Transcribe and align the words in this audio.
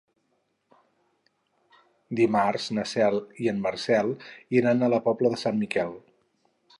Dimarts 2.19 2.65
na 2.77 2.85
Cel 2.93 3.17
i 3.45 3.51
en 3.53 3.61
Marcel 3.67 4.09
iran 4.61 4.81
a 4.89 4.93
la 4.95 5.01
Pobla 5.09 5.31
de 5.35 5.39
Sant 5.43 5.61
Miquel. 5.65 5.95